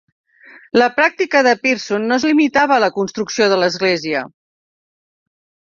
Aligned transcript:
La 0.81 0.87
pràctica 0.95 1.43
de 1.49 1.53
Pearson 1.65 2.09
no 2.11 2.17
es 2.21 2.25
limitava 2.29 2.79
a 2.79 2.83
la 2.85 2.91
construcció 2.97 3.51
de 3.53 3.63
l'església. 3.65 4.27